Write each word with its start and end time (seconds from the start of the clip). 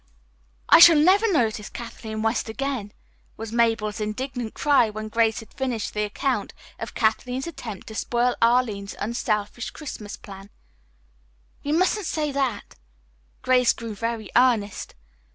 "I 0.67 0.79
shall 0.79 0.97
never 0.97 1.31
notice 1.31 1.69
Kathleen 1.69 2.23
West 2.23 2.49
again!" 2.49 2.91
was 3.37 3.51
Mabel's 3.51 4.01
indignant 4.01 4.55
cry 4.55 4.89
when 4.89 5.09
Grace 5.09 5.41
had 5.41 5.53
finished 5.53 5.93
the 5.93 6.01
account 6.03 6.55
of 6.79 6.95
Kathleen's 6.95 7.45
attempt 7.45 7.85
to 7.85 7.93
spoil 7.93 8.35
Arline's 8.41 8.95
unselfish 8.99 9.69
Christmas 9.69 10.17
plan. 10.17 10.49
"You 11.61 11.75
mustn't 11.77 12.07
say 12.07 12.31
that." 12.31 12.73
Grace 13.43 13.73
grew 13.73 13.93
very 13.93 14.31
earnest. 14.35 14.95